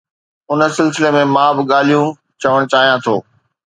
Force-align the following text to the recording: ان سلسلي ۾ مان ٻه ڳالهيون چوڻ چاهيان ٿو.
ان 0.51 0.59
سلسلي 0.77 1.09
۾ 1.17 1.21
مان 1.35 1.49
ٻه 1.55 1.63
ڳالهيون 1.71 2.07
چوڻ 2.41 2.59
چاهيان 2.71 2.97
ٿو. 3.05 3.15